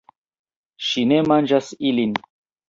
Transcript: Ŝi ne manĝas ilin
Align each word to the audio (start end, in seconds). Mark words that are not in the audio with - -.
Ŝi 0.85 1.03
ne 1.11 1.19
manĝas 1.33 1.69
ilin 1.91 2.17